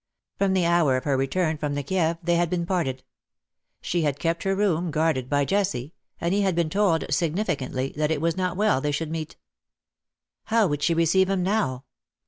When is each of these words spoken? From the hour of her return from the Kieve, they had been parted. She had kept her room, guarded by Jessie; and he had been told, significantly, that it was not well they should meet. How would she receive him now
From 0.39 0.53
the 0.53 0.65
hour 0.65 0.97
of 0.97 1.03
her 1.03 1.15
return 1.15 1.59
from 1.59 1.75
the 1.75 1.83
Kieve, 1.83 2.17
they 2.23 2.33
had 2.35 2.49
been 2.49 2.65
parted. 2.65 3.03
She 3.81 4.01
had 4.01 4.17
kept 4.17 4.41
her 4.41 4.55
room, 4.55 4.89
guarded 4.89 5.29
by 5.29 5.45
Jessie; 5.45 5.93
and 6.19 6.33
he 6.33 6.41
had 6.41 6.55
been 6.55 6.71
told, 6.71 7.05
significantly, 7.13 7.93
that 7.95 8.09
it 8.09 8.19
was 8.19 8.35
not 8.35 8.57
well 8.57 8.81
they 8.81 8.89
should 8.91 9.11
meet. 9.11 9.37
How 10.45 10.65
would 10.65 10.81
she 10.81 10.95
receive 10.95 11.29
him 11.29 11.43
now 11.43 11.83